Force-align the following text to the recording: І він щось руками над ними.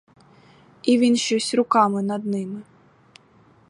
І 0.83 0.97
він 0.97 1.15
щось 1.15 1.53
руками 1.53 2.01
над 2.03 2.25
ними. 2.25 2.61